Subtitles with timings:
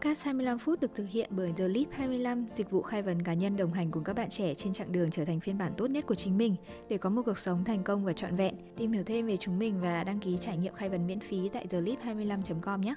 [0.00, 3.34] Podcast 25 phút được thực hiện bởi The Leap 25, dịch vụ khai vấn cá
[3.34, 5.86] nhân đồng hành cùng các bạn trẻ trên chặng đường trở thành phiên bản tốt
[5.86, 6.56] nhất của chính mình
[6.88, 8.54] để có một cuộc sống thành công và trọn vẹn.
[8.76, 11.48] Tìm hiểu thêm về chúng mình và đăng ký trải nghiệm khai vấn miễn phí
[11.48, 12.94] tại theleap25.com nhé.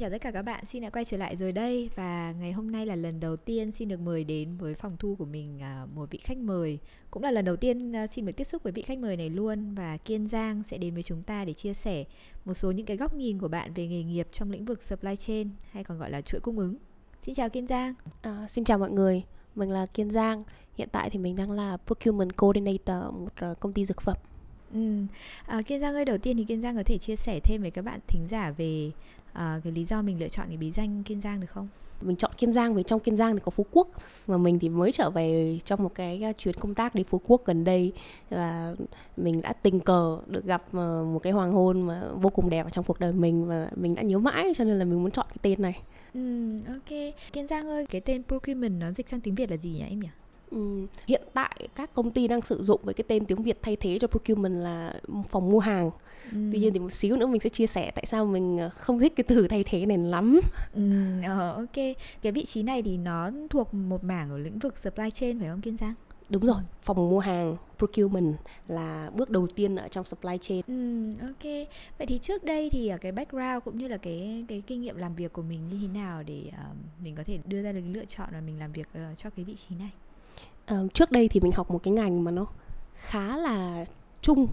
[0.00, 1.90] Xin chào tất cả các bạn, xin đã quay trở lại rồi đây.
[1.94, 5.14] Và ngày hôm nay là lần đầu tiên xin được mời đến với phòng thu
[5.18, 6.78] của mình à, một vị khách mời.
[7.10, 9.30] Cũng là lần đầu tiên à, xin được tiếp xúc với vị khách mời này
[9.30, 9.74] luôn.
[9.74, 12.04] Và Kiên Giang sẽ đến với chúng ta để chia sẻ
[12.44, 15.16] một số những cái góc nhìn của bạn về nghề nghiệp trong lĩnh vực supply
[15.16, 16.76] chain Hay còn gọi là chuỗi cung ứng.
[17.20, 17.94] Xin chào Kiên Giang.
[18.22, 19.22] À, Xin chào mọi người,
[19.54, 20.44] mình là Kiên Giang.
[20.74, 24.16] Hiện tại thì mình đang là Procurement Coordinator một à, công ty dược phẩm.
[24.74, 25.02] Ừ.
[25.46, 27.70] À, Kiên Giang ơi, đầu tiên thì Kiên Giang có thể chia sẻ thêm với
[27.70, 28.90] các bạn thính giả về
[29.32, 31.68] à, cái lý do mình lựa chọn cái bí danh Kiên Giang được không?
[32.00, 33.88] Mình chọn Kiên Giang vì trong Kiên Giang thì có Phú Quốc
[34.26, 37.44] mà mình thì mới trở về trong một cái chuyến công tác đi Phú Quốc
[37.44, 37.92] gần đây
[38.30, 38.74] và
[39.16, 42.66] mình đã tình cờ được gặp ờ, một cái hoàng hôn mà vô cùng đẹp
[42.66, 45.10] ở trong cuộc đời mình và mình đã nhớ mãi cho nên là mình muốn
[45.10, 45.80] chọn cái tên này.
[46.14, 47.14] Ừ, ok.
[47.32, 50.00] Kiên Giang ơi, cái tên procurement nó dịch sang tiếng Việt là gì nhỉ em
[50.00, 50.08] nhỉ?
[50.50, 53.76] Ừ, hiện tại các công ty đang sử dụng với cái tên tiếng Việt thay
[53.76, 55.90] thế cho procurement là phòng mua hàng.
[56.32, 56.38] Ừ.
[56.52, 58.98] Tuy nhiên thì một xíu nữa mình sẽ chia sẻ tại sao mình ờ, không
[58.98, 60.40] thích cái từ thay thế này lắm.
[60.74, 60.82] Ừ,
[61.20, 61.96] uh, ok.
[62.22, 65.48] Cái vị trí này thì nó thuộc một mảng ở lĩnh vực supply chain phải
[65.48, 65.94] không Kiên Giang?
[66.28, 68.36] Đúng rồi, phòng mua hàng, procurement
[68.68, 70.62] là bước đầu tiên ở trong supply chain.
[70.66, 71.68] Ừ, ok.
[71.98, 75.14] Vậy thì trước đây thì cái background cũng như là cái cái kinh nghiệm làm
[75.14, 78.04] việc của mình như thế nào để uh, mình có thể đưa ra được lựa
[78.04, 79.90] chọn là mình làm việc uh, cho cái vị trí này?
[80.74, 82.46] Uh, trước đây thì mình học một cái ngành mà nó
[82.94, 83.84] khá là
[84.22, 84.46] chung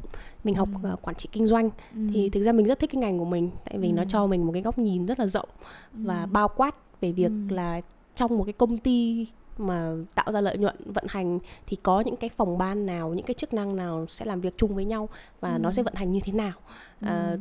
[0.43, 0.89] mình học ừ.
[0.93, 1.99] uh, quản trị kinh doanh ừ.
[2.13, 3.93] thì thực ra mình rất thích cái ngành của mình tại vì ừ.
[3.93, 5.49] nó cho mình một cái góc nhìn rất là rộng
[5.93, 5.99] ừ.
[6.03, 7.55] và bao quát về việc ừ.
[7.55, 7.81] là
[8.15, 12.15] trong một cái công ty mà tạo ra lợi nhuận vận hành thì có những
[12.15, 15.09] cái phòng ban nào những cái chức năng nào sẽ làm việc chung với nhau
[15.39, 15.59] và ừ.
[15.59, 16.53] nó sẽ vận hành như thế nào
[17.01, 17.07] ừ.
[17.33, 17.39] uh,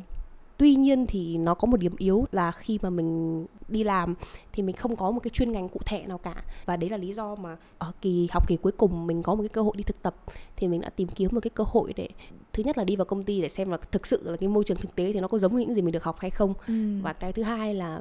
[0.56, 4.15] tuy nhiên thì nó có một điểm yếu là khi mà mình đi làm
[4.53, 6.44] thì mình không có một cái chuyên ngành cụ thể nào cả.
[6.65, 9.43] Và đấy là lý do mà ở kỳ học kỳ cuối cùng mình có một
[9.43, 10.15] cái cơ hội đi thực tập
[10.56, 12.09] thì mình đã tìm kiếm một cái cơ hội để
[12.53, 14.65] thứ nhất là đi vào công ty để xem là thực sự là cái môi
[14.65, 16.55] trường thực tế thì nó có giống như những gì mình được học hay không.
[16.66, 17.00] Ừ.
[17.03, 18.00] và cái thứ hai là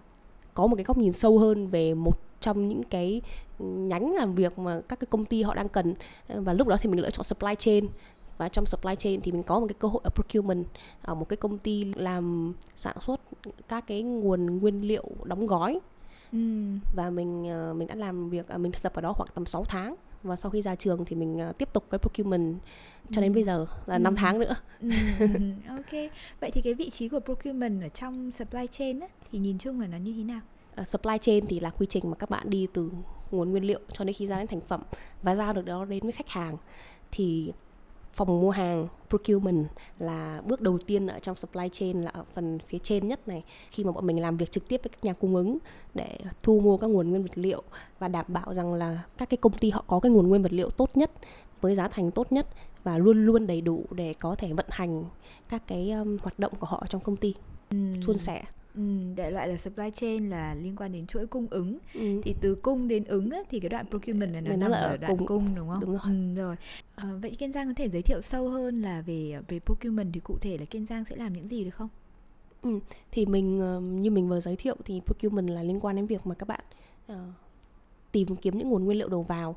[0.54, 3.22] có một cái góc nhìn sâu hơn về một trong những cái
[3.60, 5.94] nhánh làm việc mà các cái công ty họ đang cần.
[6.28, 7.88] Và lúc đó thì mình lựa chọn supply chain
[8.38, 10.66] và trong supply chain thì mình có một cái cơ hội ở procurement
[11.02, 13.22] ở một cái công ty làm sản xuất
[13.68, 15.80] các cái nguồn nguyên liệu đóng gói
[16.32, 16.40] ừ.
[16.96, 19.46] và mình ờ, mình đã làm việc ờ, mình thực tập ở đó khoảng tầm
[19.46, 22.56] 6 tháng và sau khi ra trường thì mình ờ, tiếp tục với procurement
[23.12, 23.36] cho đến ừ.
[23.36, 24.00] bây giờ là ừ.
[24.00, 24.56] 5 tháng nữa.
[24.82, 24.90] Ừ.
[25.68, 26.12] ok.
[26.40, 29.80] Vậy thì cái vị trí của procurement ở trong supply chain á, thì nhìn chung
[29.80, 30.42] là nó như thế nào?
[30.82, 32.92] Uh, supply chain thì là quy trình mà các bạn đi từ
[33.32, 34.82] nguồn nguyên liệu cho đến khi ra đến thành phẩm
[35.22, 36.58] và giao được đó đến với khách hàng
[37.12, 37.52] thì
[38.16, 39.68] phòng mua hàng procurement
[40.00, 43.44] là bước đầu tiên ở trong supply chain là ở phần phía trên nhất này.
[43.70, 45.58] Khi mà bọn mình làm việc trực tiếp với các nhà cung ứng
[45.94, 47.64] để thu mua các nguồn nguyên vật liệu
[48.00, 50.54] và đảm bảo rằng là các cái công ty họ có cái nguồn nguyên vật
[50.54, 51.12] liệu tốt nhất
[51.62, 52.48] với giá thành tốt nhất
[52.84, 55.04] và luôn luôn đầy đủ để có thể vận hành
[55.50, 57.36] các cái um, hoạt động của họ trong công ty.
[57.70, 57.78] Ừ.
[58.02, 58.44] suôn sẻ
[58.76, 58.82] Ừ,
[59.16, 62.22] đại loại là supply chain là liên quan đến chuỗi cung ứng ừ.
[62.24, 64.88] thì từ cung đến ứng á, thì cái đoạn procurement này nó Mình nằm ở,
[64.88, 65.28] ở đoạn cung.
[65.28, 65.80] cung đúng không?
[65.80, 66.02] Đúng rồi.
[66.04, 66.56] Ừ, rồi.
[66.96, 70.20] À, vậy Kiên Giang có thể giới thiệu sâu hơn là về về procurement thì
[70.20, 71.90] cụ thể là Kiên Giang sẽ làm những gì được không?
[72.62, 72.80] Ừ,
[73.12, 76.28] thì mình ờ, như mình vừa giới thiệu thì procurement là liên quan đến việc
[76.28, 76.64] mà các bạn
[77.12, 77.18] uh,
[78.12, 79.56] tìm kiếm những nguồn nguyên liệu đầu vào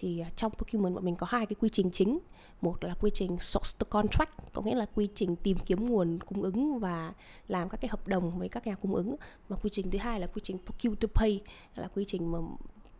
[0.00, 2.18] thì à, trong procurement bọn mình có hai cái quy trình chính.
[2.60, 6.18] Một là quy trình source to contract có nghĩa là quy trình tìm kiếm nguồn
[6.26, 7.12] cung ứng và
[7.48, 9.16] làm các cái hợp đồng với các nhà cung ứng.
[9.48, 11.40] Và quy trình thứ hai là quy trình procure to pay
[11.74, 12.38] là quy trình mà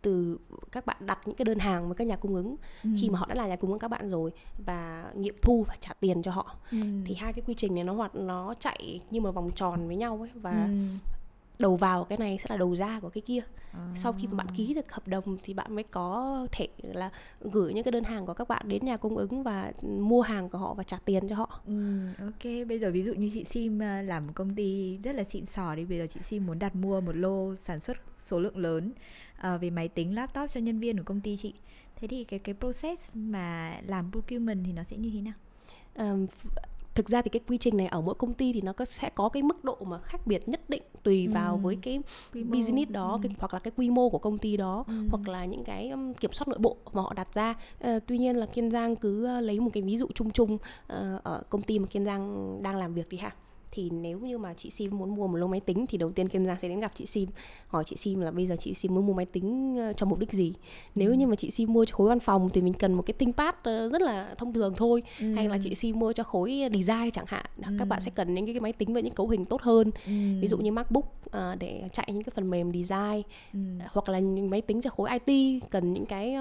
[0.01, 0.39] từ
[0.71, 2.55] các bạn đặt những cái đơn hàng với các nhà cung ứng.
[2.83, 2.89] Ừ.
[3.01, 4.31] khi mà họ đã là nhà cung ứng các bạn rồi
[4.65, 6.55] và nghiệm thu và trả tiền cho họ.
[6.71, 6.77] Ừ.
[7.05, 9.95] thì hai cái quy trình này nó hoạt nó chạy như một vòng tròn với
[9.95, 11.09] nhau ấy và ừ
[11.59, 13.41] đầu vào cái này sẽ là đầu ra của cái kia.
[13.71, 13.93] À.
[13.95, 17.11] sau khi mà bạn ký được hợp đồng thì bạn mới có thể là
[17.41, 20.49] gửi những cái đơn hàng của các bạn đến nhà cung ứng và mua hàng
[20.49, 21.61] của họ và trả tiền cho họ.
[21.67, 22.67] Ừ, ok.
[22.67, 25.45] Bây giờ ví dụ như chị sim à, làm một công ty rất là xịn
[25.45, 25.85] sò đi.
[25.85, 28.91] Bây giờ chị sim muốn đặt mua một lô sản xuất số lượng lớn
[29.37, 31.53] uh, về máy tính laptop cho nhân viên của công ty chị.
[31.95, 35.33] Thế thì cái cái process mà làm procurement thì nó sẽ như thế nào?
[35.95, 36.27] Um,
[36.95, 39.09] thực ra thì cái quy trình này ở mỗi công ty thì nó có sẽ
[39.09, 41.31] có cái mức độ mà khác biệt nhất định tùy ừ.
[41.33, 41.99] vào với cái
[42.33, 43.19] quy business đó ừ.
[43.23, 44.93] cái, hoặc là cái quy mô của công ty đó ừ.
[45.09, 47.55] hoặc là những cái um, kiểm soát nội bộ mà họ đặt ra
[47.87, 50.53] uh, tuy nhiên là kiên giang cứ uh, lấy một cái ví dụ chung chung
[50.53, 53.31] uh, ở công ty mà kiên giang đang làm việc đi ha
[53.71, 56.29] thì nếu như mà chị Sim muốn mua một lô máy tính thì đầu tiên
[56.29, 57.29] Kiên Giang sẽ đến gặp chị Sim
[57.67, 60.19] hỏi chị Sim là bây giờ chị Sim muốn mua máy tính ờ, cho mục
[60.19, 60.53] đích gì
[60.95, 61.15] nếu ừ.
[61.15, 63.55] như mà chị Sim mua cho khối văn phòng thì mình cần một cái ThinkPad
[63.63, 65.33] ờ, rất là thông thường thôi ừ.
[65.33, 67.71] hay là chị Sim mua cho khối design chẳng hạn ừ.
[67.79, 70.11] các bạn sẽ cần những cái máy tính với những cấu hình tốt hơn ừ.
[70.41, 71.15] ví dụ như MacBook
[71.59, 73.21] để chạy những cái phần mềm design
[73.53, 73.59] ừ.
[73.91, 74.19] hoặc là
[74.49, 76.31] máy tính cho khối IT cần những cái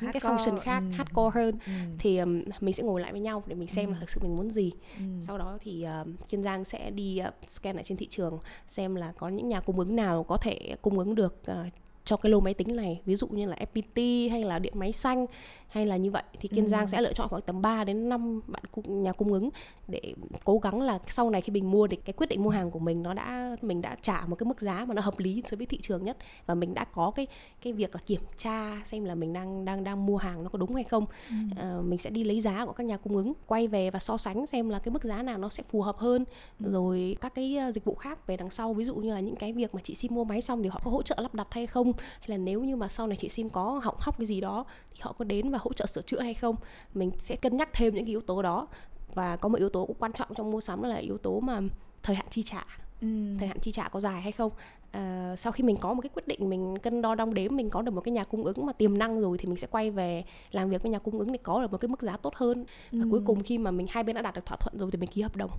[0.00, 0.94] những cái function khác ừ.
[0.96, 1.72] hardcore hơn ừ.
[1.98, 3.92] thì um, mình sẽ ngồi lại với nhau để mình xem ừ.
[3.92, 5.04] là thực sự mình muốn gì ừ.
[5.20, 8.94] sau đó thì uh, Kiên Giang sẽ đi uh, scan ở trên thị trường xem
[8.94, 11.72] là có những nhà cung ứng nào có thể cung ứng được uh,
[12.04, 13.00] cho cái lô máy tính này.
[13.04, 15.26] Ví dụ như là FPT hay là điện máy xanh
[15.74, 16.86] hay là như vậy thì Kiên Giang ừ.
[16.86, 19.50] sẽ lựa chọn khoảng tầm 3 đến 5 bạn nhà cung ứng
[19.88, 22.70] để cố gắng là sau này khi mình mua thì cái quyết định mua hàng
[22.70, 25.42] của mình nó đã mình đã trả một cái mức giá mà nó hợp lý
[25.46, 26.16] so với thị trường nhất
[26.46, 27.26] và mình đã có cái
[27.62, 30.58] cái việc là kiểm tra xem là mình đang đang đang mua hàng nó có
[30.58, 31.34] đúng hay không ừ.
[31.56, 34.16] à, mình sẽ đi lấy giá của các nhà cung ứng quay về và so
[34.16, 36.24] sánh xem là cái mức giá nào nó sẽ phù hợp hơn
[36.64, 36.72] ừ.
[36.72, 39.36] rồi các cái ờ, dịch vụ khác về đằng sau ví dụ như là những
[39.36, 41.48] cái việc mà chị sim mua máy xong thì họ có hỗ trợ lắp đặt
[41.50, 44.26] hay không hay là nếu như mà sau này chị sim có hỏng hóc cái
[44.26, 46.56] gì đó thì họ có đến và hỗ trợ sửa chữa hay không
[46.94, 48.68] mình sẽ cân nhắc thêm những cái yếu tố đó
[49.14, 51.60] và có một yếu tố cũng quan trọng trong mua sắm là yếu tố mà
[52.02, 52.64] thời hạn chi trả
[53.00, 53.36] ừ.
[53.38, 54.52] thời hạn chi trả có dài hay không
[54.90, 57.70] à, sau khi mình có một cái quyết định mình cân đo đong đếm mình
[57.70, 59.90] có được một cái nhà cung ứng mà tiềm năng rồi thì mình sẽ quay
[59.90, 62.34] về làm việc với nhà cung ứng để có được một cái mức giá tốt
[62.34, 62.98] hơn ừ.
[63.00, 64.98] và cuối cùng khi mà mình hai bên đã đạt được thỏa thuận rồi thì
[64.98, 65.50] mình ký hợp đồng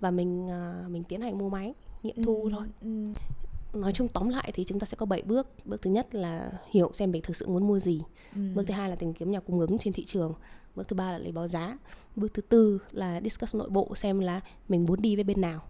[0.00, 2.50] và mình uh, mình tiến hành mua máy nghiệm thu ừ.
[2.52, 3.04] thôi ừ
[3.74, 5.66] nói chung tóm lại thì chúng ta sẽ có 7 bước.
[5.66, 8.02] Bước thứ nhất là hiểu xem mình thực sự muốn mua gì.
[8.34, 8.40] Ừ.
[8.54, 10.34] bước thứ hai là tìm kiếm nhà cung ứng trên thị trường.
[10.74, 11.78] Bước thứ ba là lấy báo giá.
[12.16, 15.62] Bước thứ tư là discuss nội bộ xem là mình muốn đi với bên nào.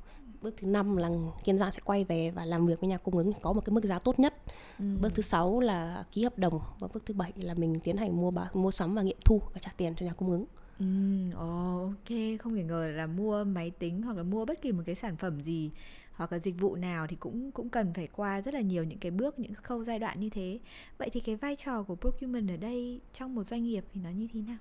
[0.42, 1.10] Bước thứ năm là
[1.44, 3.72] kiên giang sẽ quay về và làm việc với nhà cung ứng có một cái
[3.72, 4.34] mức giá tốt nhất.
[4.78, 4.84] Ừ.
[5.02, 6.60] bước thứ sáu là ký hợp đồng.
[6.80, 9.42] Và bước thứ bảy là mình tiến hành mua bà, mua sắm và nghiệm thu
[9.54, 10.44] và trả tiền cho nhà cung ứng.
[10.78, 10.86] Ừ,
[11.38, 14.94] ok, không thể ngờ là mua máy tính hoặc là mua bất kỳ một cái
[14.94, 15.70] sản phẩm gì
[16.14, 18.98] hoặc là dịch vụ nào thì cũng cũng cần phải qua rất là nhiều những
[18.98, 20.58] cái bước những khâu giai đoạn như thế.
[20.98, 24.10] Vậy thì cái vai trò của procurement ở đây trong một doanh nghiệp thì nó
[24.10, 24.56] như thế nào?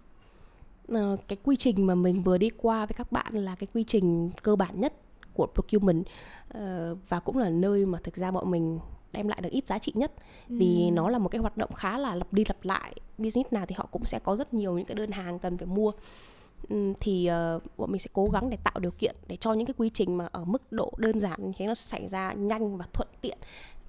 [0.87, 3.83] À, cái quy trình mà mình vừa đi qua với các bạn là cái quy
[3.83, 4.93] trình cơ bản nhất
[5.33, 6.05] của procurement
[6.57, 8.79] uh, và cũng là nơi mà thực ra bọn mình
[9.11, 10.13] đem lại được ít giá trị nhất.
[10.49, 10.55] Ừ.
[10.59, 12.95] vì nó là một cái hoạt động khá là lặp đi lặp lại.
[13.17, 15.67] Business nào thì họ cũng sẽ có rất nhiều những cái đơn hàng cần phải
[15.67, 15.91] mua
[16.99, 19.73] thì uh, bọn mình sẽ cố gắng để tạo điều kiện để cho những cái
[19.77, 22.85] quy trình mà ở mức độ đơn giản như thế nó xảy ra nhanh và
[22.93, 23.37] thuận tiện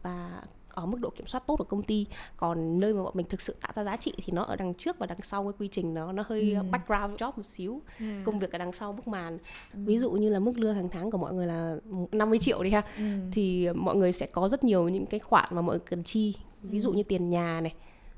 [0.03, 0.43] và
[0.75, 2.07] ở mức độ kiểm soát tốt của công ty
[2.37, 4.75] còn nơi mà bọn mình thực sự tạo ra giá trị thì nó ở đằng
[4.75, 6.63] trước và đằng sau cái quy trình nó nó hơi ừ.
[6.71, 8.05] background job một xíu ừ.
[8.25, 9.39] công việc ở đằng sau bức màn
[9.73, 9.79] ừ.
[9.85, 11.77] ví dụ như là mức lương hàng tháng của mọi người là
[12.13, 13.05] 50 triệu đi ha ừ.
[13.33, 16.37] thì mọi người sẽ có rất nhiều những cái khoản mà mọi người cần chi
[16.63, 17.75] ví dụ như tiền nhà này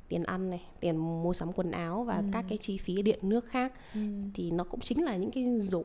[0.08, 2.25] tiền ăn này tiền mua sắm quần áo và ừ.
[2.32, 4.00] các cái chi phí điện nước khác ừ.
[4.35, 5.82] thì nó cũng chính là những cái rổ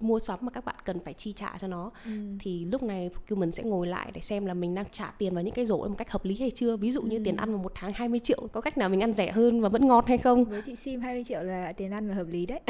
[0.00, 2.10] mua sắm mà các bạn cần phải chi trả cho nó ừ.
[2.40, 5.44] thì lúc này mình sẽ ngồi lại để xem là mình đang trả tiền vào
[5.44, 7.22] những cái rổ một cách hợp lý hay chưa ví dụ như ừ.
[7.24, 9.68] tiền ăn vào một tháng 20 triệu có cách nào mình ăn rẻ hơn và
[9.68, 12.46] vẫn ngon hay không với chị sim 20 triệu là tiền ăn là hợp lý
[12.46, 12.60] đấy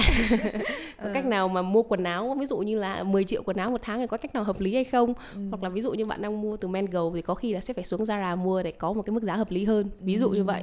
[0.99, 1.11] có ừ.
[1.15, 3.81] cách nào mà mua quần áo ví dụ như là 10 triệu quần áo một
[3.83, 5.41] tháng thì có cách nào hợp lý hay không ừ.
[5.51, 7.75] hoặc là ví dụ như bạn đang mua từ Mango thì có khi là sẽ
[7.75, 10.29] phải xuống Zara mua để có một cái mức giá hợp lý hơn ví dụ
[10.29, 10.35] ừ.
[10.35, 10.63] như vậy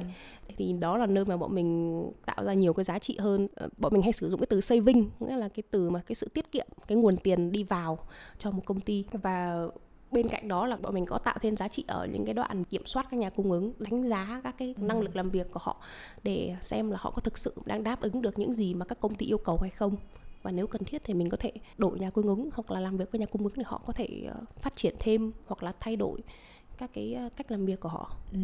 [0.56, 3.48] thì đó là nơi mà bọn mình tạo ra nhiều cái giá trị hơn.
[3.54, 6.14] Ờ, bọn mình hay sử dụng cái từ saving nghĩa là cái từ mà cái
[6.14, 7.98] sự tiết kiệm cái nguồn tiền đi vào
[8.38, 9.04] cho một công ty.
[9.12, 9.66] Và
[10.10, 12.64] bên cạnh đó là bọn mình có tạo thêm giá trị ở những cái đoạn
[12.64, 14.82] kiểm soát các nhà cung ứng đánh giá các cái ừ.
[14.82, 15.76] năng lực làm việc của họ
[16.22, 19.00] để xem là họ có thực sự đang đáp ứng được những gì mà các
[19.00, 19.96] công ty yêu cầu hay không.
[20.42, 22.96] Và nếu cần thiết thì mình có thể đổi nhà cung ứng hoặc là làm
[22.96, 25.72] việc với nhà cung ứng để họ có thể ờ, phát triển thêm hoặc là
[25.80, 26.20] thay đổi
[26.78, 28.16] các cái ờ, cách làm việc của họ.
[28.32, 28.38] Ừ,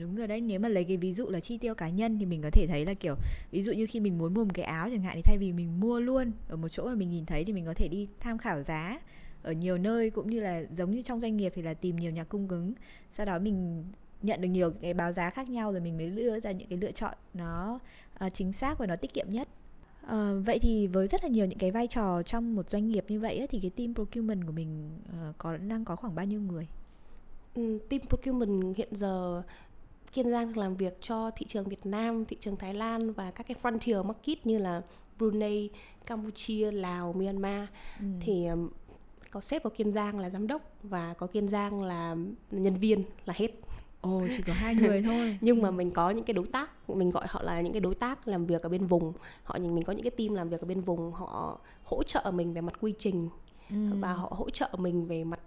[0.00, 0.40] đúng rồi đấy.
[0.40, 2.66] Nếu mà lấy cái ví dụ là chi tiêu cá nhân thì mình có thể
[2.66, 3.14] thấy là kiểu
[3.50, 5.52] ví dụ như khi mình muốn mua một cái áo chẳng hạn thì thay vì
[5.52, 8.08] mình mua luôn ở một chỗ mà mình nhìn thấy thì mình có thể đi
[8.20, 9.00] tham khảo giá
[9.42, 12.10] ở nhiều nơi cũng như là giống như trong doanh nghiệp thì là tìm nhiều
[12.10, 12.72] nhà cung ứng.
[13.10, 13.84] Sau đó mình
[14.22, 16.78] nhận được nhiều cái báo giá khác nhau rồi mình mới đưa ra những cái
[16.78, 17.78] lựa chọn nó
[18.26, 19.48] uh, chính xác và nó tiết kiệm nhất.
[20.06, 23.04] Uh, vậy thì với rất là nhiều những cái vai trò trong một doanh nghiệp
[23.08, 26.26] như vậy ấy, thì cái team procurement của mình uh, có đang có khoảng bao
[26.26, 26.66] nhiêu người?
[27.54, 29.42] Um, team procurement hiện giờ
[30.12, 33.46] Kiên Giang làm việc cho thị trường Việt Nam, thị trường Thái Lan và các
[33.46, 34.82] cái frontier market như là
[35.18, 35.70] Brunei,
[36.06, 37.68] Campuchia, Lào, Myanmar
[38.00, 38.06] ừ.
[38.20, 38.70] thì um,
[39.30, 42.16] có sếp của Kiên Giang là giám đốc và có Kiên Giang là
[42.50, 43.50] nhân viên là hết.
[44.00, 45.38] Ồ chỉ có hai người thôi.
[45.40, 47.94] Nhưng mà mình có những cái đối tác, mình gọi họ là những cái đối
[47.94, 49.12] tác làm việc ở bên vùng.
[49.44, 52.52] Họ mình có những cái team làm việc ở bên vùng, họ hỗ trợ mình
[52.52, 53.28] về mặt quy trình
[53.70, 53.76] ừ.
[54.00, 55.40] và họ hỗ trợ mình về mặt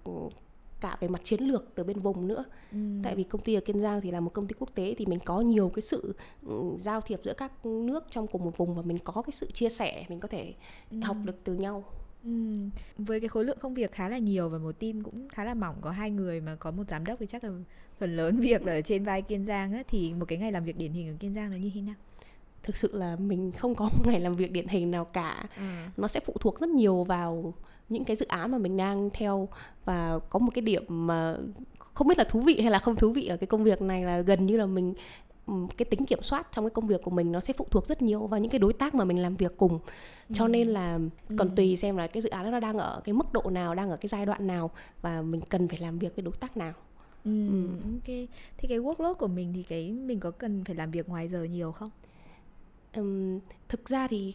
[0.82, 2.78] cả về mặt chiến lược từ bên vùng nữa ừ.
[3.04, 5.06] tại vì công ty ở kiên giang thì là một công ty quốc tế thì
[5.06, 6.16] mình có nhiều cái sự
[6.48, 9.52] ừ, giao thiệp giữa các nước trong cùng một vùng và mình có cái sự
[9.52, 10.54] chia sẻ mình có thể
[10.92, 10.98] ừ.
[11.04, 11.84] học được từ nhau
[12.26, 12.50] Ừ.
[12.98, 15.54] Với cái khối lượng công việc khá là nhiều và một team cũng khá là
[15.54, 17.50] mỏng có hai người mà có một giám đốc thì chắc là
[18.00, 20.64] phần lớn việc là ở trên vai Kiên Giang á thì một cái ngày làm
[20.64, 21.96] việc điển hình ở Kiên Giang là như thế nào?
[22.66, 25.44] Thực sự là mình không có một ngày làm việc điển hình nào cả.
[25.58, 25.64] Ừ.
[25.98, 27.54] Nó sẽ phụ thuộc rất nhiều vào
[27.90, 29.48] những cái dự án mà mình đang theo
[29.86, 31.38] và có một cái điểm mà
[31.94, 34.04] không biết là thú vị hay là không thú vị ở cái công việc này
[34.04, 34.94] là gần như là mình
[35.78, 38.02] cái tính kiểm soát trong cái công việc của mình nó sẽ phụ thuộc rất
[38.02, 39.80] nhiều vào những cái đối tác mà mình làm việc cùng
[40.34, 40.50] cho ừ.
[40.50, 41.00] nên là
[41.38, 41.54] còn ừ.
[41.56, 43.98] tùy xem là cái dự án nó đang ở cái mức độ nào đang ở
[43.98, 46.74] cái giai đoạn nào và mình cần phải làm việc với đối tác nào
[47.26, 47.62] ừ, ừ.
[47.94, 51.28] ok thì cái workload của mình thì cái mình có cần phải làm việc ngoài
[51.28, 51.90] giờ nhiều không
[52.96, 54.34] um, thực ra thì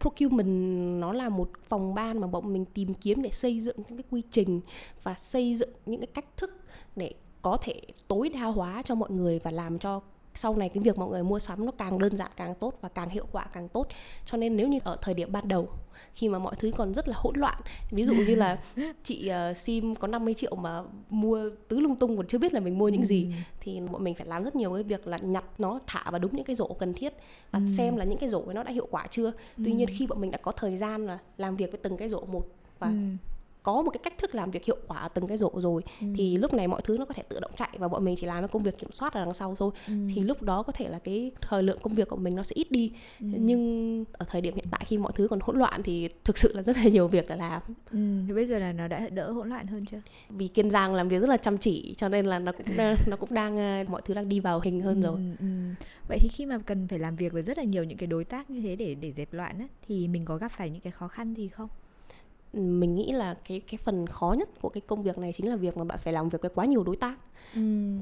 [0.00, 3.98] procurement nó là một phòng ban mà bọn mình tìm kiếm để xây dựng những
[3.98, 4.60] cái quy trình
[5.02, 6.50] và xây dựng những cái cách thức
[6.96, 10.00] để có thể tối đa hóa cho mọi người và làm cho
[10.34, 12.88] sau này cái việc mọi người mua sắm nó càng đơn giản càng tốt và
[12.88, 13.86] càng hiệu quả càng tốt
[14.26, 15.68] cho nên nếu như ở thời điểm ban đầu
[16.14, 17.60] khi mà mọi thứ còn rất là hỗn loạn
[17.90, 18.58] ví dụ như là
[19.04, 22.60] chị uh, sim có 50 triệu mà mua tứ lung tung còn chưa biết là
[22.60, 23.30] mình mua những gì ừ.
[23.60, 26.36] thì bọn mình phải làm rất nhiều cái việc là nhặt nó thả vào đúng
[26.36, 27.14] những cái rổ cần thiết
[27.50, 27.64] và ừ.
[27.76, 29.32] xem là những cái rổ nó đã hiệu quả chưa
[29.64, 32.08] tuy nhiên khi bọn mình đã có thời gian là làm việc với từng cái
[32.08, 32.46] rổ một
[32.78, 32.92] và
[33.64, 36.06] có một cái cách thức làm việc hiệu quả ở từng cái rổ rồi ừ.
[36.16, 38.26] thì lúc này mọi thứ nó có thể tự động chạy và bọn mình chỉ
[38.26, 39.94] làm cái công việc kiểm soát ở đằng sau thôi ừ.
[40.14, 42.54] thì lúc đó có thể là cái thời lượng công việc của mình nó sẽ
[42.54, 43.26] ít đi ừ.
[43.38, 46.52] nhưng ở thời điểm hiện tại khi mọi thứ còn hỗn loạn thì thực sự
[46.54, 47.98] là rất là nhiều việc để làm ừ.
[48.26, 51.08] thì bây giờ là nó đã đỡ hỗn loạn hơn chưa vì kiên giang làm
[51.08, 52.66] việc rất là chăm chỉ cho nên là nó cũng
[53.06, 55.06] nó cũng đang ờ, mọi thứ đang đi vào hình hơn ừ.
[55.06, 55.46] rồi ừ.
[56.08, 58.24] vậy thì khi mà cần phải làm việc với rất là nhiều những cái đối
[58.24, 60.90] tác như thế để để dẹp loạn á, thì mình có gặp phải những cái
[60.90, 61.68] khó khăn gì không
[62.54, 65.56] mình nghĩ là cái cái phần khó nhất của cái công việc này chính là
[65.56, 67.16] việc mà bạn phải làm việc với quá nhiều đối tác
[67.54, 67.60] ừ.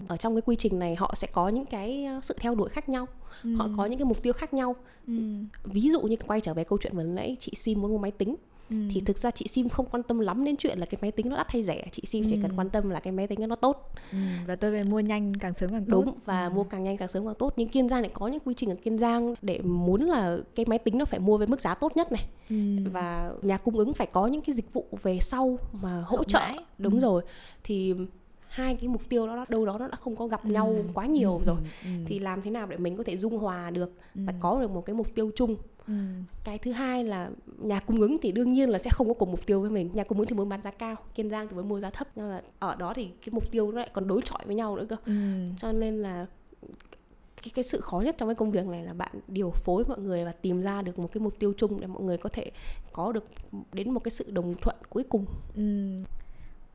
[0.08, 2.68] ở trong cái quy trình này họ sẽ có những cái ờ, sự theo đuổi
[2.68, 3.06] khác nhau
[3.44, 3.54] ừ.
[3.56, 5.14] họ có những cái mục tiêu khác nhau ừ.
[5.64, 8.10] ví dụ như quay trở về câu chuyện vừa nãy chị sim muốn mua máy
[8.10, 8.36] tính
[8.70, 8.76] Ừ.
[8.90, 11.28] thì thực ra chị sim không quan tâm lắm đến chuyện là cái máy tính
[11.28, 12.26] nó đắt hay rẻ chị sim ừ.
[12.30, 14.18] chỉ cần quan tâm là cái máy tính nó tốt ừ.
[14.46, 16.50] và tôi về mua nhanh càng sớm càng tốt đúng và ừ.
[16.50, 18.70] mua càng nhanh càng sớm càng tốt nhưng kiên giang lại có những quy trình
[18.70, 21.74] ở kiên giang để muốn là cái máy tính nó phải mua với mức giá
[21.74, 22.56] tốt nhất này ừ.
[22.92, 26.24] và nhà cung ứng phải có những cái dịch vụ về sau mà hỗ Hậu
[26.24, 26.58] trợ mãi.
[26.78, 27.00] đúng ừ.
[27.00, 27.22] rồi
[27.64, 27.94] thì
[28.52, 30.50] hai cái mục tiêu đó đâu đó nó đã không có gặp ừ.
[30.50, 31.44] nhau quá nhiều ừ.
[31.46, 31.90] rồi ừ.
[32.06, 34.20] thì làm thế nào để mình có thể dung hòa được ừ.
[34.26, 35.94] và có được một cái mục tiêu chung Ừ.
[36.44, 39.30] cái thứ hai là nhà cung ứng thì đương nhiên là sẽ không có cùng
[39.30, 41.56] mục tiêu với mình nhà cung ứng thì muốn bán giá cao kiên giang thì
[41.56, 44.08] muốn mua giá thấp nhưng là ở đó thì cái mục tiêu nó lại còn
[44.08, 45.12] đối chọi với nhau nữa cơ ừ.
[45.58, 46.26] cho nên là
[47.42, 49.98] cái cái sự khó nhất trong cái công việc này là bạn điều phối mọi
[49.98, 52.50] người và tìm ra được một cái mục tiêu chung để mọi người có thể
[52.92, 53.24] có được
[53.72, 55.62] đến một cái sự đồng thuận cuối cùng ừ.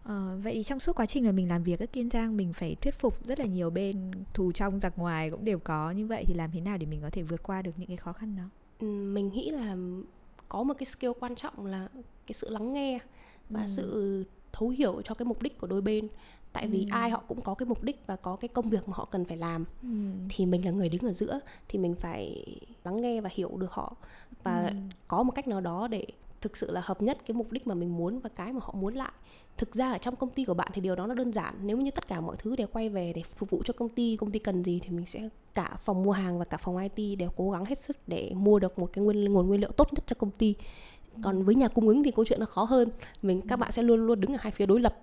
[0.08, 2.54] Ờ, vậy thì trong suốt quá trình mà mình làm việc ở Kiên Giang mình
[2.54, 6.08] phải thuyết phục rất là nhiều bên thù trong giặc ngoài cũng đều có như
[6.08, 8.14] vậy thì làm thế nào để mình có thể vượt qua được những cái khó
[8.14, 8.44] khăn đó?
[8.86, 9.76] Mình nghĩ là
[10.50, 13.00] có một cái skill quan trọng là cái sự lắng nghe
[13.50, 13.68] và ừ.
[13.68, 16.08] sự thấu hiểu cho cái mục đích của đôi bên
[16.54, 16.88] tại vì ừ.
[16.92, 19.26] ai họ cũng có cái mục đích và có cái công việc mà họ cần
[19.26, 19.88] phải làm ừ.
[20.30, 22.46] thì mình là người đứng ở giữa thì mình phải
[22.84, 23.96] lắng nghe và hiểu được họ
[24.44, 24.76] và ừ.
[25.08, 26.06] có một cách nào đó để
[26.42, 28.74] thực sự là hợp nhất cái mục đích mà mình muốn và cái mà họ
[28.74, 29.12] muốn lại
[29.58, 31.54] thực ra ở trong công ty của bạn thì điều đó nó đơn giản.
[31.62, 34.18] Nếu như tất cả mọi thứ đều quay về để phục vụ cho công ty
[34.18, 37.20] công ty cần gì thì mình sẽ cả phòng mua hàng và cả phòng IT
[37.20, 39.94] đều cố gắng hết sức để mua được một cái nguyên nguồn nguyên liệu tốt
[39.94, 40.56] nhất cho công ty.
[41.24, 42.90] Còn với nhà cung ứng thì câu chuyện nó khó hơn.
[43.22, 44.98] Mình các bạn sẽ luôn luôn đứng ở hai phía đối lập.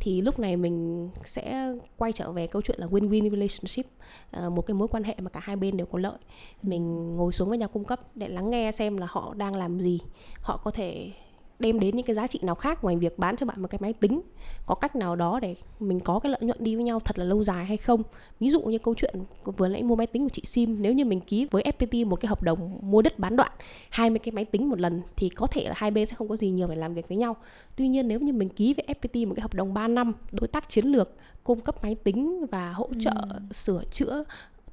[0.00, 3.86] Thì lúc này mình sẽ quay trở về câu chuyện là win-win relationship
[4.30, 6.18] à, một cái mối quan hệ mà cả hai bên đều có lợi.
[6.62, 9.80] Mình ngồi xuống với nhà cung cấp để lắng nghe xem là họ đang làm
[9.80, 10.00] gì.
[10.40, 11.12] Họ có thể
[11.58, 13.78] đem đến những cái giá trị nào khác ngoài việc bán cho bạn một cái
[13.82, 14.20] máy tính.
[14.66, 17.24] Có cách nào đó để mình có cái lợi nhuận đi với nhau thật là
[17.24, 18.02] lâu dài hay không?
[18.40, 21.04] Ví dụ như câu chuyện vừa nãy mua máy tính của chị sim nếu như
[21.04, 23.52] mình ký với fpt một cái hợp đồng mua đất bán đoạn
[23.90, 26.36] 20 cái máy tính một lần thì có thể là hai bên sẽ không có
[26.36, 27.36] gì nhiều để làm việc với nhau.
[27.76, 30.48] Tuy nhiên nếu như mình ký với fpt một cái hợp đồng 3 năm đối
[30.48, 31.12] tác chiến lược
[31.44, 33.38] cung cấp máy tính và hỗ trợ ừ.
[33.52, 34.24] sửa chữa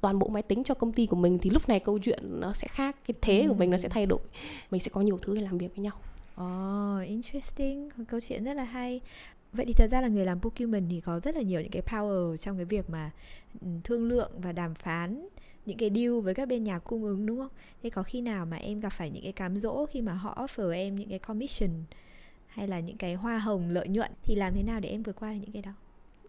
[0.01, 2.53] toàn bộ máy tính cho công ty của mình thì lúc này câu chuyện nó
[2.53, 3.47] sẽ khác cái thế ừ.
[3.47, 4.19] của mình nó sẽ thay đổi.
[4.71, 5.93] Mình sẽ có nhiều thứ để làm việc với nhau
[6.41, 9.01] Oh, interesting, câu chuyện rất là hay.
[9.53, 11.81] Vậy thì thật ra là người làm procurement thì có rất là nhiều những cái
[11.81, 13.11] power trong cái việc mà
[13.61, 15.27] ừ, thương lượng và đàm phán
[15.65, 17.51] những cái deal với các bên nhà cung ứng đúng không?
[17.83, 20.45] Thế có khi nào mà em gặp phải những cái cám dỗ khi mà họ
[20.45, 21.69] offer em những cái commission
[22.47, 25.15] hay là những cái hoa hồng lợi nhuận thì làm thế nào để em vượt
[25.19, 25.71] qua được những cái đó?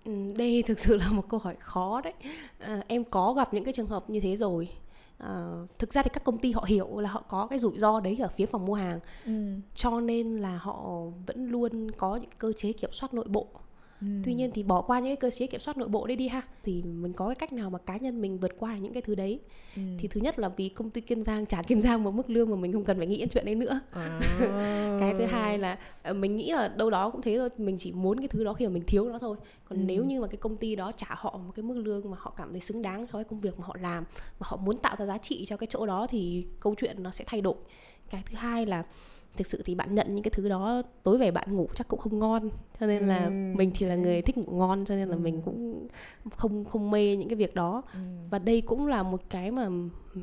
[0.05, 2.13] Ừ, đây thực sự là một câu hỏi khó đấy.
[2.59, 4.69] À, em có gặp những cái trường hợp như thế rồi
[5.23, 8.01] Uh, thực ra thì các công ty họ hiểu là họ có cái rủi ro
[8.01, 9.33] đấy ở phía phòng mua hàng ừ.
[9.75, 13.47] cho nên là họ vẫn luôn có những cơ chế kiểm soát nội bộ
[14.01, 14.07] ừ.
[14.25, 16.29] tuy nhiên thì bỏ qua những cái cơ chế kiểm soát nội bộ đấy đi
[16.29, 19.03] ha thì mình có cái cách nào mà cá nhân mình vượt qua những cái
[19.03, 19.41] thứ đấy
[19.77, 19.83] ừ.
[19.99, 22.51] thì thứ nhất là vì công ty kiên giang trả kiên giang một mức lương
[22.51, 24.21] mà mình không cần phải nghĩ đến chuyện đấy nữa à.
[25.01, 27.93] cái thứ hai là ờ, mình nghĩ là đâu đó cũng thế thôi mình chỉ
[27.93, 29.37] muốn cái thứ đó khi mà mình thiếu nó thôi
[29.69, 29.85] còn ừ.
[29.87, 32.35] nếu như mà cái công ty đó trả họ một cái mức lương mà họ
[32.37, 34.05] cảm thấy xứng đáng cho cái công việc mà họ làm
[34.41, 37.11] mà họ muốn tạo ra giá trị cho cái chỗ đó thì câu chuyện nó
[37.11, 37.57] sẽ thay đổi
[38.11, 38.85] cái thứ hai là
[39.37, 42.01] thực sự thì bạn nhận những cái thứ đó tối về bạn ngủ chắc cũng
[42.01, 42.51] không ngon
[42.81, 43.31] cho nên là ừ.
[43.31, 45.21] mình thì là người thích ngủ ngon cho nên là ừ.
[45.21, 45.89] mình cũng
[46.37, 47.99] không không mê những cái việc đó ừ.
[48.31, 49.69] và đây cũng là một cái mà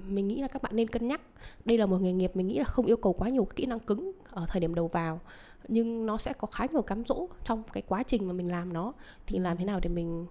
[0.08, 1.22] mình nghĩ là các bạn nên cân nhắc
[1.66, 3.80] đây là một nghề nghiệp mình nghĩ là không yêu cầu quá nhiều kỹ năng
[3.80, 5.20] cứng ở thời điểm đầu vào
[5.68, 8.74] nhưng nó sẽ có khá nhiều cám dỗ trong cái quá trình mà mình làm
[8.74, 8.94] nó
[9.28, 10.26] thì làm thế nào để mình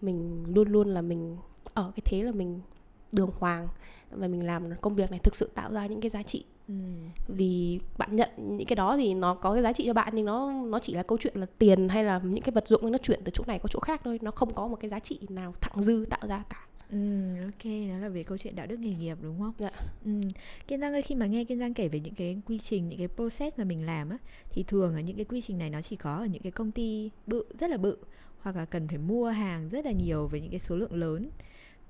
[0.00, 1.36] mình luôn luôn là mình
[1.74, 2.60] ở cái thế là mình
[3.12, 3.68] đường hoàng
[4.10, 6.74] và mình làm công việc này thực sự tạo ra những cái giá trị ừ.
[7.28, 10.26] vì bạn nhận những cái đó thì nó có cái giá trị cho bạn nhưng
[10.26, 12.98] nó nó chỉ là câu chuyện là tiền hay là những cái vật dụng nó
[12.98, 15.18] chuyển từ chỗ này qua chỗ khác thôi nó không có một cái giá trị
[15.28, 16.98] nào thẳng dư tạo ra cả Ừ,
[17.44, 19.52] ok, đó là về câu chuyện đạo đức nghề nghiệp đúng không?
[19.58, 19.70] Dạ.
[20.04, 20.10] Ừ.
[20.68, 22.98] Kiên Giang ơi, khi mà nghe Kiên Giang kể về những cái quy trình, những
[22.98, 24.18] cái process mà mình làm á,
[24.50, 26.70] thì thường là những cái quy trình này nó chỉ có ở những cái công
[26.70, 27.96] ty bự, rất là bự,
[28.38, 31.30] hoặc là cần phải mua hàng rất là nhiều với những cái số lượng lớn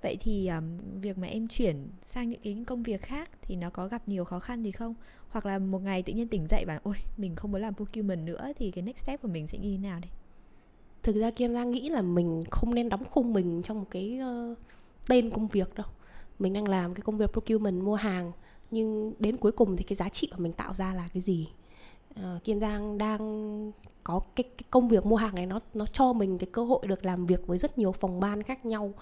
[0.04, 3.70] vậy thì um, việc mà em chuyển sang những cái công việc khác thì nó
[3.70, 4.94] có gặp nhiều khó khăn gì không?
[5.28, 8.26] Hoặc là một ngày tự nhiên tỉnh dậy và ôi mình không muốn làm procurement
[8.26, 10.11] nữa thì cái next step của mình sẽ như thế nào đây?
[11.02, 14.20] Thực ra Kim đang nghĩ là mình không nên đóng khung mình trong một cái
[14.52, 14.58] uh,
[15.08, 15.87] tên công việc đâu.
[16.38, 18.32] Mình đang làm cái công việc procurement mua hàng
[18.70, 21.49] nhưng đến cuối cùng thì cái giá trị mà mình tạo ra là cái gì?
[22.21, 23.73] Uh, Kiên Giang đang
[24.04, 26.87] có cái, cái công việc mua hàng này nó nó cho mình cái cơ hội
[26.87, 28.92] được làm việc với rất nhiều phòng ban khác nhau.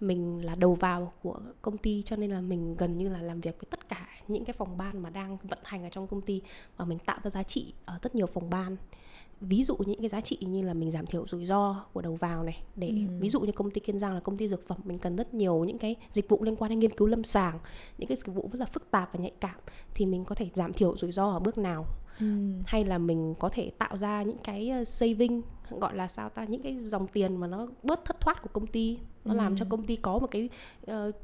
[0.00, 3.40] Mình là đầu vào của công ty cho nên là mình gần như là làm
[3.40, 6.20] việc với tất cả những cái phòng ban mà đang vận hành ở trong công
[6.20, 6.42] ty
[6.76, 8.76] và mình tạo ra giá trị ở rất nhiều phòng ban.
[9.40, 12.14] Ví dụ những cái giá trị như là mình giảm thiểu rủi ro của đầu
[12.14, 13.18] vào này để ừ.
[13.20, 15.34] ví dụ như công ty kiên giang là công ty dược phẩm mình cần rất
[15.34, 17.58] nhiều những cái dịch vụ liên quan đến nghiên cứu lâm sàng
[17.98, 19.56] những cái dịch vụ rất là phức tạp và nhạy cảm
[19.94, 21.86] thì mình có thể giảm thiểu rủi ro ở bước nào
[22.20, 22.26] ừ.
[22.66, 26.44] hay là mình có thể tạo ra những cái ờ, saving gọi là sao ta
[26.44, 29.36] những cái dòng tiền mà nó bớt thất thoát của công ty nó ừ.
[29.36, 30.48] làm cho công ty có một cái
[30.90, 31.14] uh,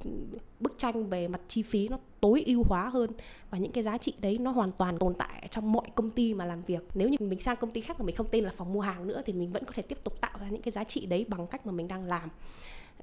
[0.61, 3.11] bức tranh về mặt chi phí nó tối ưu hóa hơn
[3.51, 6.35] và những cái giá trị đấy nó hoàn toàn tồn tại trong mọi công ty
[6.35, 8.53] mà làm việc nếu như mình sang công ty khác mà mình không tên là
[8.57, 10.73] phòng mua hàng nữa thì mình vẫn có thể tiếp tục tạo ra những cái
[10.73, 12.31] giá trị đấy bằng cách mà mình đang làm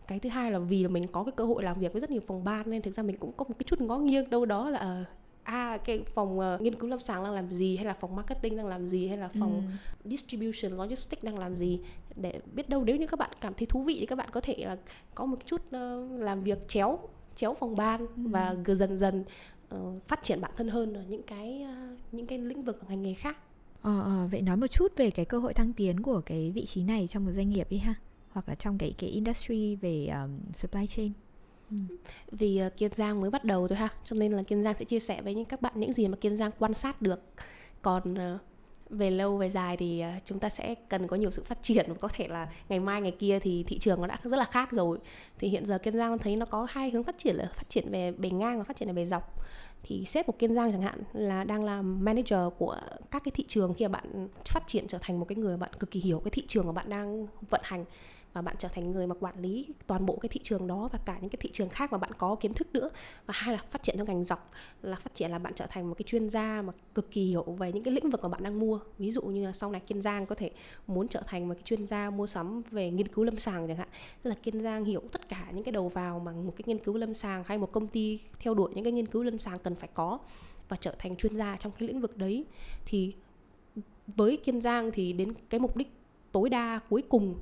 [0.07, 2.11] cái thứ hai là vì là mình có cái cơ hội làm việc với rất
[2.11, 4.45] nhiều phòng ban nên thực ra mình cũng có một cái chút ngó nghiêng đâu
[4.45, 5.05] đó là
[5.43, 8.57] à cái phòng uh, nghiên cứu lâm sàng đang làm gì hay là phòng marketing
[8.57, 9.63] đang làm gì hay là phòng
[10.03, 10.09] ừ.
[10.09, 11.79] distribution logistics đang làm gì
[12.15, 14.41] để biết đâu nếu như các bạn cảm thấy thú vị thì các bạn có
[14.41, 14.77] thể là
[15.15, 16.99] có một chút uh, làm việc chéo
[17.35, 18.05] chéo phòng ban ừ.
[18.15, 19.23] và dần dần
[19.75, 23.03] uh, phát triển bản thân hơn ở những cái uh, những cái lĩnh vực ngành
[23.03, 23.37] nghề khác.
[23.81, 26.65] Ờ, ờ, vậy nói một chút về cái cơ hội thăng tiến của cái vị
[26.65, 27.95] trí này trong một doanh nghiệp đi ha,
[28.29, 31.11] hoặc là trong cái cái industry về um, supply chain.
[31.73, 31.95] Ừ.
[32.31, 34.85] Vì uh, Kiên Giang mới bắt đầu thôi ha, cho nên là Kiên Giang sẽ
[34.85, 37.21] chia sẻ với những các bạn những gì mà Kiên Giang quan sát được.
[37.81, 38.41] Còn uh,
[38.89, 41.93] về lâu về dài thì uh, chúng ta sẽ cần có nhiều sự phát triển
[41.99, 44.71] có thể là ngày mai ngày kia thì thị trường nó đã rất là khác
[44.71, 44.97] rồi
[45.39, 47.91] thì hiện giờ kiên giang thấy nó có hai hướng phát triển là phát triển
[47.91, 49.43] về bề ngang và phát triển về bề dọc
[49.83, 52.77] thì sếp của kiên giang chẳng hạn là đang là manager của
[53.11, 55.71] các cái thị trường khi mà bạn phát triển trở thành một cái người bạn
[55.79, 57.85] cực kỳ hiểu cái thị trường mà bạn đang vận hành
[58.33, 60.99] và bạn trở thành người mà quản lý toàn bộ cái thị trường đó và
[61.05, 62.89] cả những cái thị trường khác mà bạn có kiến thức nữa.
[63.25, 65.89] Và hai là phát triển trong ngành dọc, là phát triển là bạn trở thành
[65.89, 68.43] một cái chuyên gia mà cực kỳ hiểu về những cái lĩnh vực mà bạn
[68.43, 68.79] đang mua.
[68.97, 70.51] Ví dụ như là sau này kiên giang có thể
[70.87, 73.77] muốn trở thành một cái chuyên gia mua sắm về nghiên cứu lâm sàng chẳng
[73.77, 73.87] hạn.
[74.23, 76.79] Tức là kiên giang hiểu tất cả những cái đầu vào mà một cái nghiên
[76.79, 79.59] cứu lâm sàng hay một công ty theo đuổi những cái nghiên cứu lâm sàng
[79.59, 80.19] cần phải có
[80.69, 82.45] và trở thành chuyên gia trong cái lĩnh vực đấy.
[82.85, 83.13] Thì
[84.07, 85.91] với kiên giang thì đến cái mục đích
[86.31, 87.35] tối đa cuối cùng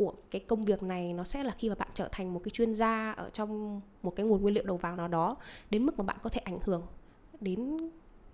[0.00, 2.50] của cái công việc này nó sẽ là khi mà bạn trở thành một cái
[2.50, 5.36] chuyên gia ở trong một cái nguồn nguyên liệu đầu vào nào đó
[5.70, 6.82] đến mức mà bạn có thể ảnh hưởng
[7.40, 7.90] đến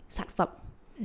[0.08, 0.48] sản phẩm
[0.98, 1.04] ừ.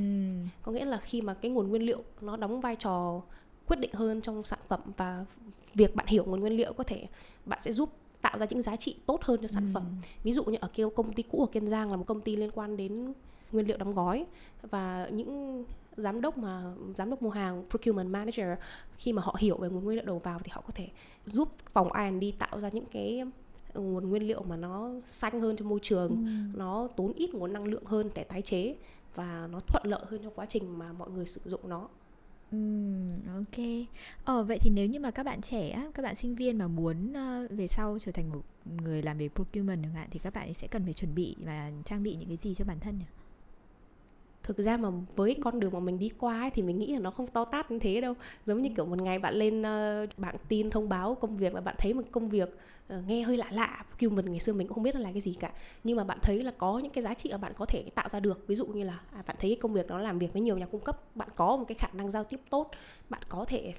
[0.61, 3.21] có nghĩa là khi mà cái nguồn nguyên liệu nó đóng vai trò
[3.67, 5.25] quyết định hơn trong sản phẩm và
[5.73, 7.07] việc bạn hiểu nguồn nguyên liệu có thể
[7.45, 7.89] bạn sẽ giúp
[8.21, 9.71] tạo ra những giá trị tốt hơn cho sản ừ.
[9.73, 9.83] phẩm
[10.23, 12.35] ví dụ như ở kia công ty cũ ở kiên giang là một công ty
[12.35, 13.13] liên quan đến
[13.51, 14.25] nguyên liệu đóng gói
[14.61, 15.63] và những
[15.97, 18.47] giám đốc mà giám đốc mua hàng procurement manager
[18.97, 20.89] khi mà họ hiểu về nguồn nguyên liệu đầu vào thì họ có thể
[21.25, 23.23] giúp phòng R&D tạo ra những cái
[23.73, 26.57] nguồn nguyên liệu mà nó xanh hơn cho môi trường ừ.
[26.57, 28.75] nó tốn ít nguồn năng lượng hơn để tái chế
[29.15, 31.87] và nó thuận lợi hơn trong quá trình mà mọi người sử dụng nó
[32.51, 32.57] Ừ,
[33.35, 33.65] ok.
[34.25, 37.13] Ờ vậy thì nếu như mà các bạn trẻ, các bạn sinh viên mà muốn
[37.13, 38.41] uh, về sau trở thành một
[38.83, 41.71] người làm về procurement chẳng hạn thì các bạn sẽ cần phải chuẩn bị và
[41.85, 43.05] trang bị những cái gì cho bản thân nhỉ?
[44.51, 46.99] Thực ra mà với con đường mà mình đi qua ấy, thì mình nghĩ là
[46.99, 48.13] nó không to tát như thế đâu.
[48.45, 51.61] Giống như kiểu một ngày bạn lên uh, bảng tin thông báo công việc và
[51.61, 52.57] bạn thấy một công việc
[52.93, 55.21] uh, nghe hơi lạ lạ kêu mình ngày xưa mình cũng không biết là cái
[55.21, 55.51] gì cả.
[55.83, 58.09] Nhưng mà bạn thấy là có những cái giá trị mà bạn có thể tạo
[58.09, 58.47] ra được.
[58.47, 60.57] Ví dụ như là à, bạn thấy cái công việc đó làm việc với nhiều
[60.57, 62.71] nhà cung cấp bạn có một cái khả năng giao tiếp tốt
[63.09, 63.73] bạn có thể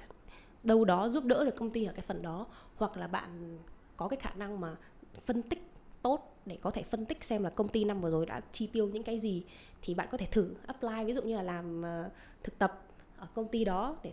[0.63, 3.59] đâu đó giúp đỡ được công ty ở cái phần đó hoặc là bạn
[3.97, 4.77] có cái khả năng mà
[5.25, 5.71] phân tích
[6.03, 8.67] tốt để có thể phân tích xem là công ty năm vừa rồi đã chi
[8.73, 9.43] tiêu những cái gì
[9.83, 12.83] thì bạn có thể thử apply ví dụ như là làm uh, thực tập
[13.17, 14.13] ở công ty đó để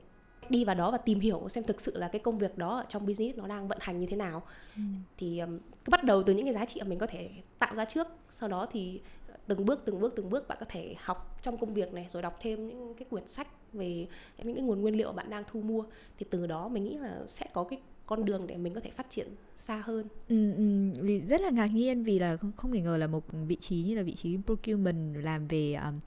[0.50, 2.86] đi vào đó và tìm hiểu xem thực sự là cái công việc đó ở
[2.90, 4.44] trong business nó đang vận hành như thế nào
[4.76, 4.82] ừ.
[5.18, 5.42] thì
[5.86, 8.08] cứ bắt đầu từ những cái giá trị mà mình có thể tạo ra trước
[8.32, 9.02] sau đó thì
[9.48, 12.22] từng bước từng bước từng bước bạn có thể học trong công việc này rồi
[12.22, 15.62] đọc thêm những cái quyển sách về những cái nguồn nguyên liệu bạn đang thu
[15.62, 15.84] mua
[16.18, 18.90] thì từ đó mình nghĩ là sẽ có cái con đường để mình có thể
[18.96, 20.08] phát triển xa hơn.
[20.30, 23.24] Ừ, ừ, vì rất là ngạc nhiên vì là không, không thể ngờ là một
[23.48, 26.00] vị trí như là vị trí procurement làm về um,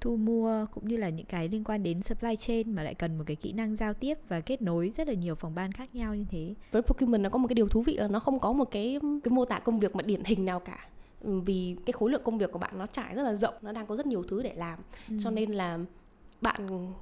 [0.00, 3.18] thu mua cũng như là những cái liên quan đến supply chain mà lại cần
[3.18, 5.94] một cái kỹ năng giao tiếp và kết nối rất là nhiều phòng ban khác
[5.94, 6.54] nhau như thế.
[6.72, 8.98] Với procurement nó có một cái điều thú vị là nó không có một cái
[9.24, 10.88] cái mô tả công việc mà điển hình nào cả
[11.20, 13.72] ừ, vì cái khối lượng công việc của bạn nó trải rất là rộng nó
[13.72, 15.16] đang có rất nhiều thứ để làm ừ.
[15.24, 15.78] cho nên là
[16.40, 16.92] bạn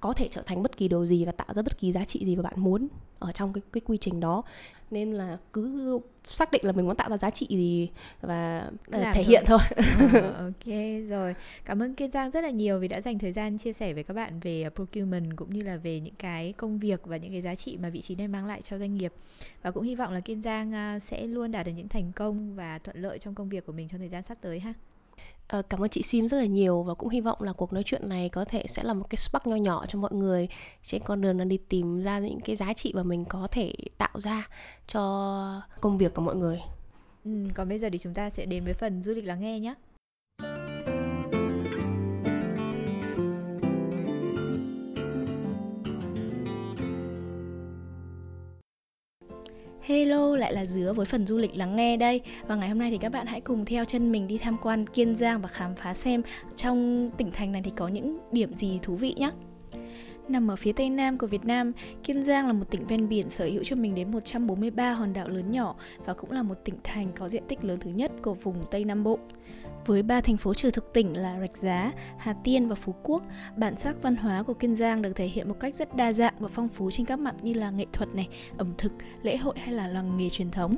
[0.00, 2.24] có thể trở thành bất kỳ điều gì và tạo ra bất kỳ giá trị
[2.24, 4.42] gì mà bạn muốn ở trong cái cái quy trình đó
[4.90, 7.88] nên là cứ xác định là mình muốn tạo ra giá trị gì
[8.20, 9.24] và Làm thể thôi.
[9.24, 9.58] hiện thôi.
[10.12, 10.74] ờ, ok
[11.08, 11.34] rồi.
[11.64, 14.02] Cảm ơn Kiên Giang rất là nhiều vì đã dành thời gian chia sẻ với
[14.02, 17.42] các bạn về procurement cũng như là về những cái công việc và những cái
[17.42, 19.12] giá trị mà vị trí này mang lại cho doanh nghiệp.
[19.62, 22.54] Và cũng hy vọng là Kiên Giang à, sẽ luôn đạt được những thành công
[22.54, 24.74] và thuận lợi trong công việc của mình trong thời gian sắp tới ha.
[25.50, 27.82] Ờ, cảm ơn chị Sim rất là nhiều và cũng hy vọng là cuộc nói
[27.82, 30.48] chuyện này có thể sẽ là một cái spark nho nhỏ cho mọi người
[30.82, 33.72] trên con đường là đi tìm ra những cái giá trị mà mình có thể
[33.98, 34.48] tạo ra
[34.86, 36.60] cho công việc của mọi người.
[37.24, 39.60] Ừ, còn bây giờ thì chúng ta sẽ đến với phần du lịch lắng nghe
[39.60, 39.74] nhé.
[49.82, 52.20] Hello, lại là Dứa với phần du lịch lắng nghe đây.
[52.46, 54.86] Và ngày hôm nay thì các bạn hãy cùng theo chân mình đi tham quan
[54.86, 56.22] Kiên Giang và khám phá xem
[56.56, 59.30] trong tỉnh thành này thì có những điểm gì thú vị nhé
[60.30, 61.72] Nằm ở phía tây nam của Việt Nam,
[62.04, 65.28] Kiên Giang là một tỉnh ven biển sở hữu cho mình đến 143 hòn đảo
[65.28, 68.34] lớn nhỏ và cũng là một tỉnh thành có diện tích lớn thứ nhất của
[68.34, 69.18] vùng Tây Nam Bộ.
[69.86, 73.22] Với ba thành phố trừ thực tỉnh là Rạch Giá, Hà Tiên và Phú Quốc,
[73.56, 76.34] bản sắc văn hóa của Kiên Giang được thể hiện một cách rất đa dạng
[76.38, 79.54] và phong phú trên các mặt như là nghệ thuật này, ẩm thực, lễ hội
[79.58, 80.76] hay là làng nghề truyền thống.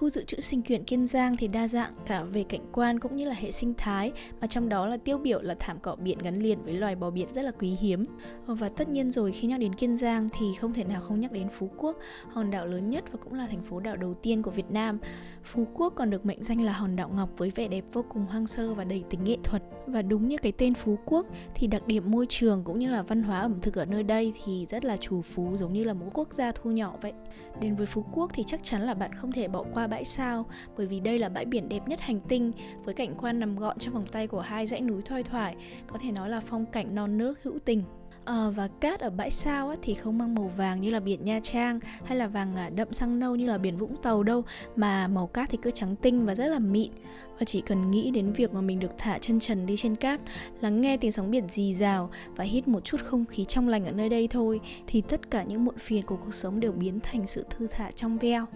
[0.00, 3.16] Khu dự trữ sinh quyển Kiên Giang thì đa dạng cả về cảnh quan cũng
[3.16, 6.18] như là hệ sinh thái, mà trong đó là tiêu biểu là thảm cỏ biển
[6.18, 8.04] gắn liền với loài bò biển rất là quý hiếm.
[8.46, 11.20] Ờ, và tất nhiên rồi khi nhắc đến Kiên Giang thì không thể nào không
[11.20, 11.96] nhắc đến Phú Quốc,
[12.28, 14.98] hòn đảo lớn nhất và cũng là thành phố đảo đầu tiên của Việt Nam.
[15.42, 18.26] Phú Quốc còn được mệnh danh là hòn đảo ngọc với vẻ đẹp vô cùng
[18.26, 19.62] hoang sơ và đầy tính nghệ thuật.
[19.86, 23.02] Và đúng như cái tên Phú Quốc thì đặc điểm môi trường cũng như là
[23.02, 25.92] văn hóa ẩm thực ở nơi đây thì rất là trù phú giống như là
[25.92, 27.12] một quốc gia thu nhỏ vậy.
[27.60, 30.46] Đến với Phú Quốc thì chắc chắn là bạn không thể bỏ qua bãi sao
[30.76, 32.52] bởi vì đây là bãi biển đẹp nhất hành tinh
[32.84, 35.98] với cảnh quan nằm gọn trong vòng tay của hai dãy núi thoai thoải, có
[35.98, 37.82] thể nói là phong cảnh non nước hữu tình.
[38.24, 41.24] À, và cát ở bãi sao á, thì không mang màu vàng như là biển
[41.24, 44.42] Nha Trang hay là vàng à, đậm sang nâu như là biển Vũng Tàu đâu
[44.76, 46.92] mà màu cát thì cứ trắng tinh và rất là mịn
[47.40, 50.20] và chỉ cần nghĩ đến việc mà mình được thả chân trần đi trên cát
[50.60, 53.84] lắng nghe tiếng sóng biển rì rào và hít một chút không khí trong lành
[53.84, 57.00] ở nơi đây thôi thì tất cả những muộn phiền của cuộc sống đều biến
[57.00, 58.46] thành sự thư thả trong veo.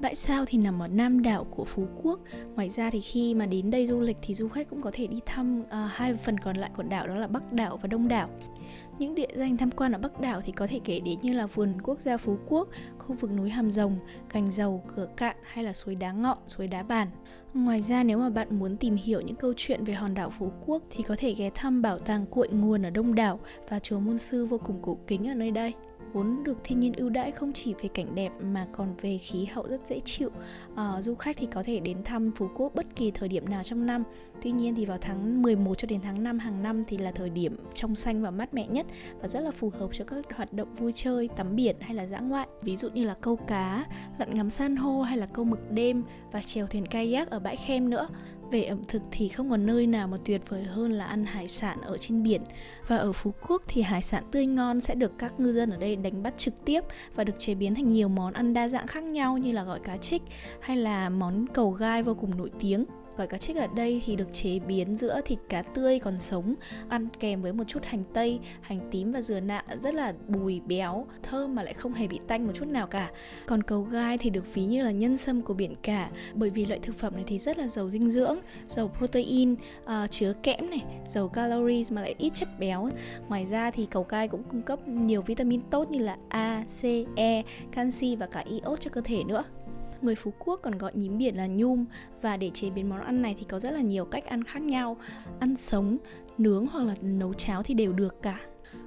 [0.00, 2.20] Bãi sao thì nằm ở nam đảo của phú quốc.
[2.54, 5.06] Ngoài ra thì khi mà đến đây du lịch thì du khách cũng có thể
[5.06, 8.08] đi thăm uh, hai phần còn lại của đảo đó là bắc đảo và đông
[8.08, 8.28] đảo.
[8.98, 11.46] Những địa danh tham quan ở Bắc đảo thì có thể kể đến như là
[11.46, 13.96] vườn quốc gia Phú Quốc, khu vực núi Hàm Rồng,
[14.28, 17.08] Cành Dầu, Cửa Cạn hay là suối Đá Ngọn, suối Đá Bàn.
[17.54, 20.52] Ngoài ra, nếu mà bạn muốn tìm hiểu những câu chuyện về hòn đảo Phú
[20.66, 24.00] Quốc thì có thể ghé thăm bảo tàng cội nguồn ở Đông đảo và chùa
[24.00, 25.72] Môn Sư vô cùng cổ kính ở nơi đây
[26.12, 29.44] vốn được thiên nhiên ưu đãi không chỉ về cảnh đẹp mà còn về khí
[29.44, 30.30] hậu rất dễ chịu.
[30.76, 33.62] À, du khách thì có thể đến thăm Phú Quốc bất kỳ thời điểm nào
[33.62, 34.04] trong năm.
[34.42, 37.30] Tuy nhiên thì vào tháng 11 cho đến tháng 5 hàng năm thì là thời
[37.30, 38.86] điểm trong xanh và mát mẻ nhất
[39.20, 42.06] và rất là phù hợp cho các hoạt động vui chơi, tắm biển hay là
[42.06, 42.48] dã ngoại.
[42.62, 43.86] Ví dụ như là câu cá,
[44.18, 47.56] lặn ngắm san hô hay là câu mực đêm và chèo thuyền kayak ở bãi
[47.56, 48.08] khem nữa
[48.52, 51.48] về ẩm thực thì không có nơi nào mà tuyệt vời hơn là ăn hải
[51.48, 52.42] sản ở trên biển.
[52.86, 55.76] Và ở Phú Quốc thì hải sản tươi ngon sẽ được các ngư dân ở
[55.76, 56.80] đây đánh bắt trực tiếp
[57.14, 59.80] và được chế biến thành nhiều món ăn đa dạng khác nhau như là gọi
[59.80, 60.22] cá trích
[60.60, 62.84] hay là món cầu gai vô cùng nổi tiếng.
[63.16, 66.54] Gỏi cá trích ở đây thì được chế biến giữa thịt cá tươi còn sống,
[66.88, 70.60] ăn kèm với một chút hành tây, hành tím và dừa nạ rất là bùi
[70.60, 73.10] béo, thơm mà lại không hề bị tanh một chút nào cả.
[73.46, 76.66] Còn cầu gai thì được ví như là nhân sâm của biển cả, bởi vì
[76.66, 80.70] loại thực phẩm này thì rất là giàu dinh dưỡng, giàu protein, uh, chứa kẽm
[80.70, 82.88] này, giàu calories mà lại ít chất béo.
[83.28, 86.84] Ngoài ra thì cầu gai cũng cung cấp nhiều vitamin tốt như là A, C,
[87.16, 89.44] E, canxi và cả iốt cho cơ thể nữa
[90.04, 91.84] người Phú Quốc còn gọi nhím biển là nhum.
[92.22, 94.62] Và để chế biến món ăn này thì có rất là nhiều cách ăn khác
[94.62, 94.96] nhau.
[95.40, 95.96] Ăn sống,
[96.38, 98.40] nướng hoặc là nấu cháo thì đều được cả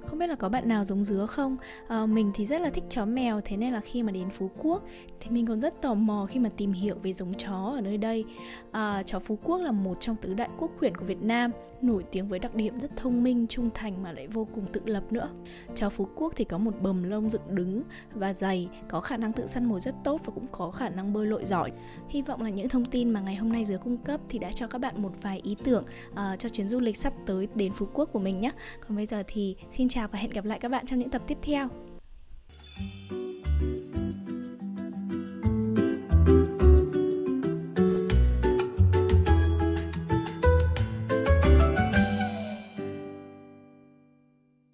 [0.05, 1.57] không biết là có bạn nào giống dứa không?
[1.87, 4.49] À, mình thì rất là thích chó mèo thế nên là khi mà đến phú
[4.57, 4.83] quốc
[5.19, 7.97] thì mình còn rất tò mò khi mà tìm hiểu về giống chó ở nơi
[7.97, 8.25] đây.
[8.71, 12.03] À, chó phú quốc là một trong tứ đại quốc khuyển của việt nam nổi
[12.11, 15.03] tiếng với đặc điểm rất thông minh trung thành mà lại vô cùng tự lập
[15.11, 15.29] nữa.
[15.75, 19.33] Chó phú quốc thì có một bầm lông dựng đứng và dày có khả năng
[19.33, 21.71] tự săn mồi rất tốt và cũng có khả năng bơi lội giỏi.
[22.09, 24.51] Hy vọng là những thông tin mà ngày hôm nay dứa cung cấp thì đã
[24.51, 27.73] cho các bạn một vài ý tưởng uh, cho chuyến du lịch sắp tới đến
[27.73, 28.51] phú quốc của mình nhé.
[28.87, 31.21] Còn bây giờ thì xin chào và hẹn gặp lại các bạn trong những tập
[31.27, 31.69] tiếp theo.